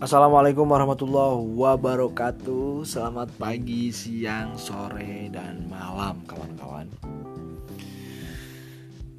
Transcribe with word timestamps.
Assalamualaikum 0.00 0.64
warahmatullahi 0.64 1.60
wabarakatuh. 1.60 2.88
Selamat 2.88 3.28
pagi, 3.36 3.92
siang, 3.92 4.56
sore, 4.56 5.28
dan 5.28 5.68
malam 5.68 6.24
kawan-kawan. 6.24 6.88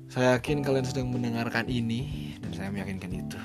Saya 0.09 0.41
yakin 0.41 0.65
kalian 0.65 0.81
sedang 0.81 1.13
mendengarkan 1.13 1.69
ini 1.69 2.33
Dan 2.41 2.49
saya 2.57 2.73
meyakinkan 2.73 3.13
itu. 3.13 3.37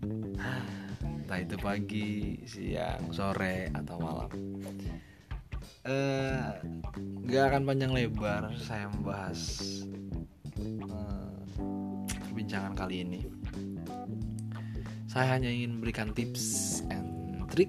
Entah 1.04 1.38
itu 1.44 1.60
pagi, 1.60 2.40
siang, 2.48 3.12
sore, 3.12 3.68
atau 3.76 4.00
malam. 4.00 4.32
Uh, 5.84 6.56
Gak 7.28 7.52
akan 7.52 7.68
panjang 7.68 7.92
lebar 7.92 8.48
saya 8.56 8.88
membahas 8.88 9.60
uh, 10.88 11.36
Perbincangan 12.08 12.72
kali 12.72 13.04
ini 13.04 13.20
saya 15.18 15.34
hanya 15.34 15.50
ingin 15.50 15.82
memberikan 15.82 16.14
tips 16.14 16.78
and 16.94 17.42
trick 17.50 17.66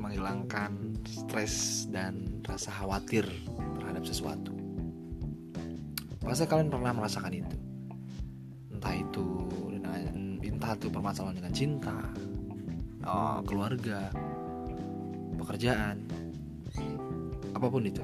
menghilangkan 0.00 0.96
stres 1.04 1.84
dan 1.92 2.40
rasa 2.40 2.72
khawatir 2.72 3.28
terhadap 3.76 4.00
sesuatu. 4.08 4.56
Pasti 6.24 6.48
kalian 6.48 6.72
pernah 6.72 6.96
merasakan 6.96 7.36
itu. 7.36 7.56
Entah 8.72 8.96
itu 8.96 9.44
entah 10.40 10.72
itu 10.72 10.88
permasalahan 10.88 11.36
dengan 11.36 11.52
cinta, 11.52 12.00
oh, 13.04 13.44
keluarga, 13.44 14.08
pekerjaan, 15.36 16.00
apa 17.52 17.66
pun 17.68 17.84
itu. 17.84 18.00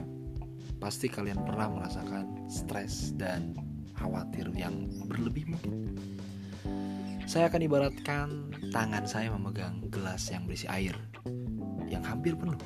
Pasti 0.76 1.08
kalian 1.08 1.48
pernah 1.48 1.80
merasakan 1.80 2.44
stres 2.52 3.16
dan 3.16 3.56
khawatir 3.96 4.52
yang 4.52 4.84
berlebih 5.08 5.48
mungkin. 5.48 5.96
Saya 7.30 7.46
akan 7.46 7.62
ibaratkan 7.62 8.28
tangan 8.74 9.06
saya 9.06 9.30
memegang 9.30 9.86
gelas 9.86 10.26
yang 10.34 10.50
berisi 10.50 10.66
air 10.66 10.98
yang 11.86 12.02
hampir 12.02 12.34
penuh. 12.34 12.58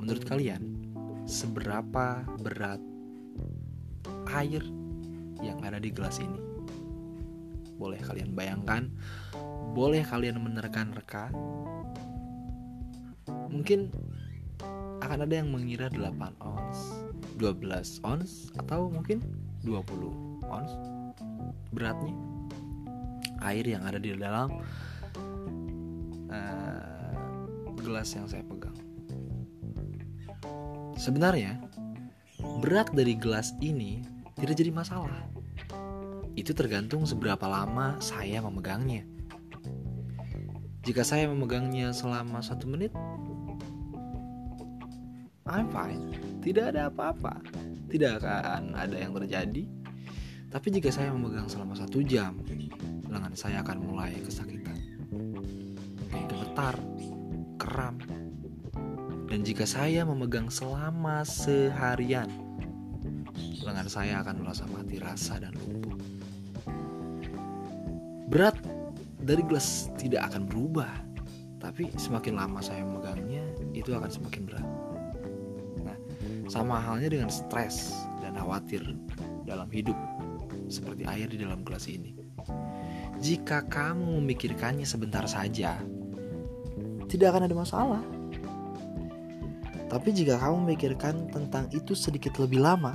Menurut 0.00 0.24
kalian, 0.28 0.60
seberapa 1.24 2.24
berat 2.44 2.80
air 4.36 4.64
yang 5.40 5.58
ada 5.64 5.80
di 5.80 5.88
gelas 5.88 6.20
ini? 6.20 6.40
Boleh 7.80 8.00
kalian 8.04 8.36
bayangkan, 8.36 8.92
boleh 9.72 10.04
kalian 10.04 10.44
menerka-nerka. 10.44 11.32
Mungkin 13.48 13.88
akan 15.00 15.24
ada 15.24 15.34
yang 15.40 15.48
mengira 15.48 15.88
8 15.88 16.36
ons, 16.44 16.78
12 17.40 18.04
ons, 18.04 18.30
atau 18.60 18.92
mungkin 18.92 19.24
20 19.64 20.44
ons 20.52 20.72
beratnya 21.72 22.37
air 23.42 23.64
yang 23.66 23.82
ada 23.86 23.98
di 24.00 24.14
dalam 24.14 24.62
uh, 26.28 27.42
gelas 27.78 28.10
yang 28.14 28.26
saya 28.26 28.42
pegang. 28.44 28.74
Sebenarnya, 30.98 31.62
berat 32.58 32.90
dari 32.90 33.14
gelas 33.14 33.54
ini 33.62 34.02
tidak 34.38 34.58
jadi 34.58 34.70
masalah. 34.74 35.30
Itu 36.34 36.54
tergantung 36.54 37.06
seberapa 37.06 37.46
lama 37.46 37.98
saya 37.98 38.42
memegangnya. 38.42 39.02
Jika 40.86 41.02
saya 41.02 41.26
memegangnya 41.28 41.90
selama 41.92 42.40
satu 42.40 42.70
menit, 42.70 42.94
I'm 45.48 45.68
fine. 45.72 46.12
Tidak 46.44 46.74
ada 46.74 46.92
apa-apa. 46.92 47.40
Tidak 47.88 48.20
akan 48.20 48.76
ada 48.76 48.96
yang 48.96 49.12
terjadi. 49.16 49.64
Tapi 50.48 50.68
jika 50.72 50.88
saya 50.88 51.12
memegang 51.12 51.48
selama 51.48 51.76
satu 51.76 52.00
jam, 52.00 52.40
lengan 53.18 53.34
saya 53.34 53.66
akan 53.66 53.82
mulai 53.82 54.14
kesakitan. 54.22 54.78
Mungkin 55.10 56.22
gemetar, 56.30 56.78
kram. 57.58 57.98
Dan 59.26 59.42
jika 59.42 59.66
saya 59.66 60.06
memegang 60.06 60.46
selama 60.46 61.26
seharian, 61.26 62.30
lengan 63.66 63.90
saya 63.90 64.22
akan 64.22 64.46
merasa 64.46 64.70
mati 64.70 65.02
rasa 65.02 65.42
dan 65.42 65.50
lumpuh. 65.58 65.98
Berat 68.30 68.54
dari 69.18 69.42
gelas 69.42 69.90
tidak 69.98 70.30
akan 70.30 70.46
berubah, 70.46 70.88
tapi 71.58 71.90
semakin 71.98 72.38
lama 72.38 72.62
saya 72.62 72.86
memegangnya, 72.86 73.42
itu 73.74 73.98
akan 73.98 74.08
semakin 74.14 74.42
berat. 74.46 74.68
Nah, 75.82 75.98
sama 76.46 76.78
halnya 76.78 77.10
dengan 77.10 77.34
stres 77.34 77.98
dan 78.22 78.38
khawatir 78.38 78.94
dalam 79.42 79.66
hidup, 79.74 79.98
seperti 80.70 81.02
air 81.02 81.26
di 81.26 81.42
dalam 81.42 81.66
gelas 81.66 81.90
ini. 81.90 82.27
Jika 83.18 83.66
kamu 83.66 84.22
memikirkannya 84.22 84.86
sebentar 84.86 85.26
saja, 85.26 85.82
tidak 87.10 87.34
akan 87.34 87.50
ada 87.50 87.56
masalah. 87.58 88.02
Tapi 89.90 90.14
jika 90.14 90.38
kamu 90.38 90.68
memikirkan 90.68 91.26
tentang 91.26 91.66
itu 91.74 91.98
sedikit 91.98 92.38
lebih 92.38 92.62
lama, 92.62 92.94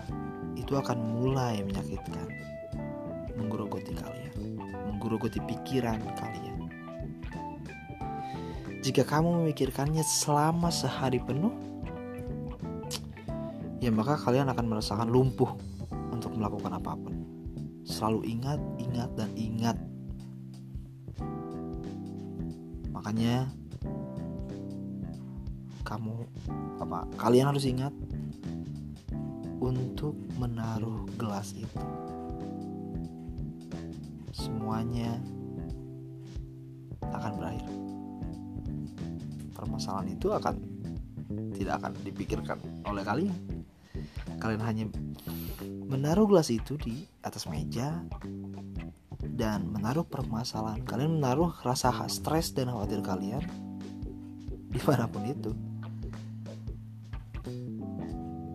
itu 0.56 0.79
akan 0.79 0.95
mulai 1.19 1.59
menyakitkan, 1.66 2.23
menggerogoti 3.35 3.91
kalian, 4.00 4.35
menggerogoti 4.95 5.44
pikiran 5.44 6.00
kalian. 6.16 6.72
Jika 8.79 9.03
kamu 9.03 9.44
memikirkannya 9.44 10.07
selama 10.07 10.72
sehari 10.72 11.19
penuh, 11.19 11.51
ya 13.84 13.91
maka 13.91 14.16
kalian 14.16 14.47
akan 14.47 14.72
merasakan 14.72 15.11
lumpuh 15.11 15.51
untuk 16.16 16.31
melakukan 16.31 16.79
apa 16.79 16.95
pun. 16.95 17.11
Selalu 17.84 18.40
ingat, 18.40 18.59
ingat, 18.79 19.11
dan 19.19 19.28
ingat 19.35 19.75
makanya 22.94 23.50
kamu 25.84 26.24
apa 26.79 27.06
kalian 27.19 27.51
harus 27.51 27.68
ingat 27.68 27.91
untuk 29.63 30.16
menaruh 30.35 31.07
gelas 31.16 31.56
itu. 31.56 31.84
Semuanya 34.35 35.23
akan 37.00 37.31
berakhir. 37.40 37.72
Permasalahan 39.56 40.09
itu 40.12 40.28
akan 40.35 40.56
tidak 41.56 41.79
akan 41.79 41.91
dipikirkan 42.03 42.59
oleh 42.84 43.03
kalian. 43.07 43.40
Kalian 44.44 44.63
hanya 44.68 44.85
menaruh 45.88 46.28
gelas 46.28 46.52
itu 46.52 46.75
di 46.75 47.07
atas 47.23 47.47
meja 47.47 48.03
dan 49.34 49.66
menaruh 49.66 50.06
permasalahan 50.06 50.86
kalian 50.86 51.18
menaruh 51.18 51.50
rasa 51.66 51.90
stres 52.06 52.54
dan 52.54 52.70
khawatir 52.70 53.02
kalian 53.02 53.42
di 54.70 54.78
di 54.78 54.80
mana 54.86 55.10
pun 55.10 55.26
itu. 55.26 55.52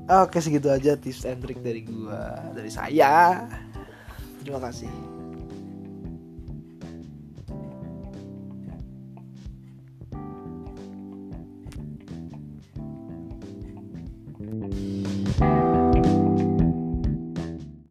Oke 0.09 0.41
segitu 0.41 0.73
aja 0.73 0.97
tips 0.97 1.29
and 1.29 1.45
trick 1.45 1.61
dari 1.61 1.85
gua 1.85 2.41
dari 2.57 2.73
saya. 2.73 3.45
Terima 4.41 4.63
kasih. 4.63 4.89